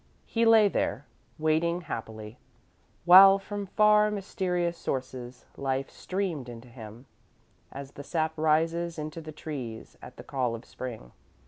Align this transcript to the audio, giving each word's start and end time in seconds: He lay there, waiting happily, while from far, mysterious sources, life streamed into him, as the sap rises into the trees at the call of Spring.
He 0.25 0.45
lay 0.45 0.67
there, 0.67 1.05
waiting 1.37 1.81
happily, 1.81 2.39
while 3.05 3.37
from 3.37 3.67
far, 3.67 4.09
mysterious 4.09 4.75
sources, 4.75 5.45
life 5.57 5.91
streamed 5.91 6.49
into 6.49 6.69
him, 6.69 7.05
as 7.71 7.91
the 7.91 8.03
sap 8.03 8.33
rises 8.35 8.97
into 8.97 9.21
the 9.21 9.31
trees 9.31 9.99
at 10.01 10.17
the 10.17 10.23
call 10.23 10.55
of 10.55 10.65
Spring. 10.65 11.11